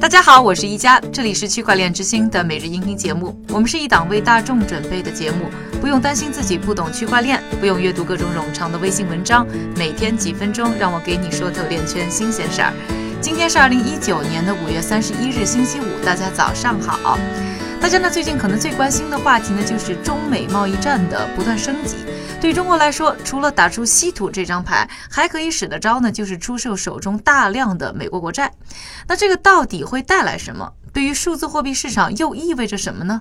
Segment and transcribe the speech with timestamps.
[0.00, 3.38] 大家好，我是一加，这里是区块链之星的每日音频节目。
[3.48, 5.50] 我们是一档为大众准备的节目，
[5.82, 9.46] 不用担心自己不懂区块链，不用阅读各种冗长的微信文章，
[9.76, 12.72] 每天几分钟，让我给你说透链圈新鲜事儿。
[13.20, 17.18] 今天是二零一九年的五月三十一日，星期五，大家早上好。
[17.80, 21.96] 大家呢最近可能最关心的话题呢，就是中美贸易战的不断升级。
[22.44, 28.52] 对中国来说，除了打出稀土这张牌，还可以使得招呢，就是出售手中大量的美国国债。
[29.08, 30.70] 那这个到底会带来什么？
[30.94, 33.20] 对于数字货币市场又意味着什么呢？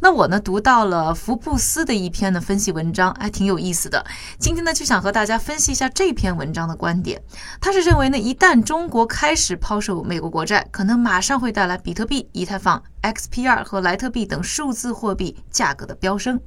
[0.00, 4.06] 那我呢读到了福布斯的一篇的分析文章，还挺有意思的。
[4.38, 7.20] 今天呢就想和大家分析一下这篇文章的观点。
[7.60, 16.40] 他是认为呢，一旦中国开始抛售美国国债，可能马上会带来比特币、以太坊、XPR 和莱特币等数字货币价格的飙升。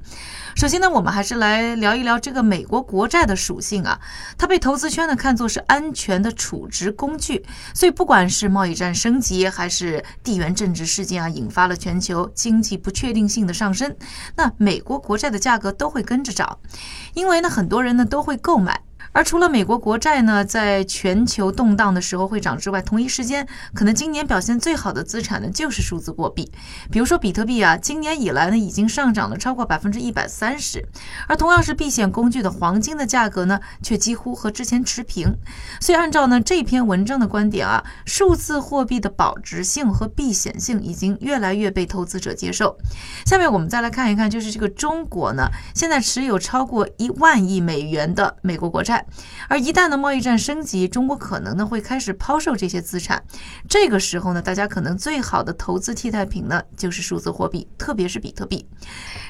[0.55, 3.99] 首先呢，我们还是来聊一聊这个美国国债的属性啊。
[4.37, 13.41] 它被投资圈呢看作是安全的储值工具，所以不管是贸易战升级，还是地缘政治事件啊，引发了全球经济不确定性。
[13.41, 13.95] 的上升，
[14.35, 16.59] 那美国国债的价格都会跟着涨，
[17.15, 18.83] 因为呢，很多人呢都会购买。
[19.13, 26.49] 而除了美国国债呢，在全球动荡的时候会涨之外，同一时间可能今年表现最好的资产呢，就是数字货币。
[26.89, 30.81] 比如说比特币啊，今年以来呢，已经上涨了超过百分之一百三十。
[31.27, 35.35] 而同样是避险工具的黄金的价格呢，却几乎和之前持平。
[35.81, 42.77] 所以按照呢这篇文章的观点啊，数字货币的保值性和避险性已经越来越被投资者接受。
[43.25, 48.90] 下面我们再来看一看，就是这个中国呢，现在持有超过一万亿美元的美国国债。
[49.47, 53.23] 而一旦呢贸易战升级，中国可能呢会开始抛售这些资产。
[53.69, 58.65] 这个时候呢，大家可能最好的投资替代品呢就是数字货币，特别是比特币。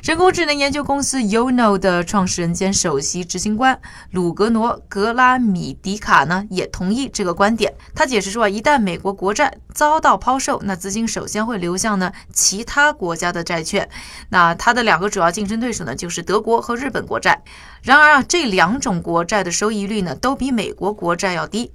[0.03, 3.79] 人工智能研究公司 Uno 的创始人兼首席执行官
[4.11, 7.73] 鲁格诺·格拉米迪卡呢也同意这个观点。
[7.93, 13.87] 他解释说啊，一旦美国国债遭到抛售，那资金首先会流向呢其他国家的债券。
[14.29, 17.41] 那他的两个主要竞争对手呢就是德国和日本国债。
[17.83, 21.71] 然而啊，这两种国债的收益率呢，都比美国国债要低，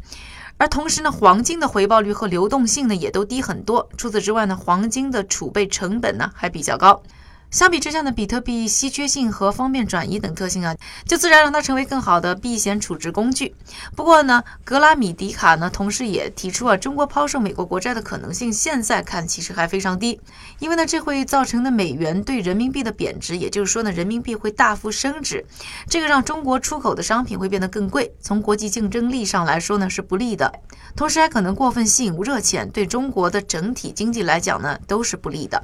[0.56, 3.88] 而同时呢，黄金的回报率和流动性呢，也都低很多。
[3.96, 7.02] 除此之外呢，黄金的储备成本呢，还比较高。
[7.50, 10.74] 相比之下呢，比特币稀缺性和方便转移等特性啊，
[11.06, 13.54] 就自然让它成为更好的避险储值工具。
[13.94, 20.20] 不过呢，格拉米迪卡呢，同时也提出啊，中国抛售美国国债的可能性现在看其实还非常低，
[20.58, 25.44] 因为呢，这会造成的美元对人民币的贬值，也就是说呢，人民币会大幅升值，
[25.88, 30.52] 这个让中国出口的商品会变得更贵，从国际竞争力上来说呢是不利的，
[30.94, 35.62] 同时还可能过分吸引热钱，对中国的整体经济来讲呢都是不利的。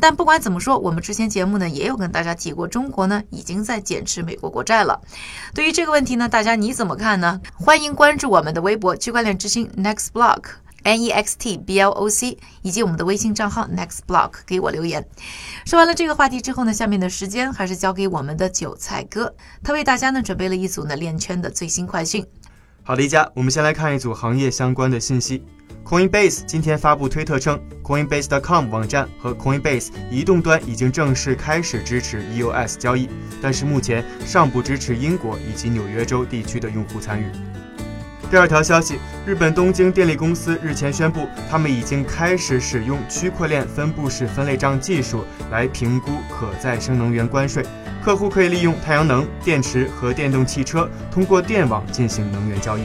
[0.00, 4.98] 但不管怎么说，我们之前节目呢也有跟大家提过，中国呢已经在减持美国国债了。
[5.52, 7.38] 对于这个问题呢，大家你怎么看呢？
[7.52, 10.44] 欢迎关注我们的微博区块链之星 Next Block
[10.84, 15.06] N E X T B L O C，以及我们的微信账号 Next Block 给我留言。
[15.66, 22.26] 说完了这个话题之后呢，下面的时间还是交给我们的韭菜哥，他为大家呢准备了一组呢链圈的最新快讯。
[22.84, 25.44] 好的，一家，我们先来看一组行业相关的信息。
[25.84, 33.08] Coinbase 今天发布推特称，Coinbase.com 网站和 Coinbase 移动端已经正式开始支持 EOS 交易，
[33.40, 37.26] 但是目前尚不支持英国以及纽约州地区的用户参与。
[38.32, 47.62] 第二条消息，日本东京电力公司日前宣布，他们已经开始使用区块链分布式分类账技术来评估可再生能源关税，
[48.02, 52.84] 客户可以利用太阳能、电池和电动汽车通过电网进行能源交易。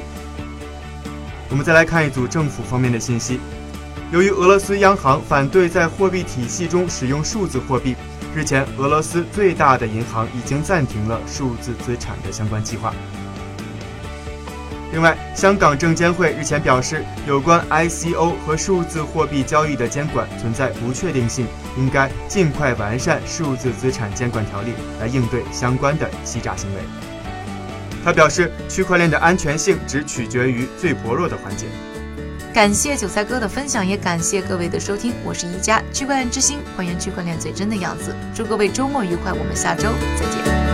[1.49, 3.39] 我们再来看一组政府方面的信息。
[4.11, 7.95] 由于俄罗斯央行反对在货币体系中使用数字货币，
[8.35, 12.93] 日前俄罗斯最大的银行已经暂停了数字资产的相关计划。
[14.97, 21.45] 另外，香港证监会日前表示，有关 ICO 和数字货币交易的监管存在不确定性，
[21.77, 26.81] 应该尽快完善数字资产监管条例，来应对相关的欺诈行为。
[28.03, 31.67] 他表示，区块链的安全性只取决于最薄弱的环节。
[32.51, 35.13] 感谢韭菜哥的分享，也感谢各位的收听。
[35.23, 38.15] 我是一加区块链之星，还原区块链最真的样子。
[38.33, 40.66] 祝各位周末愉快，我们下周再见。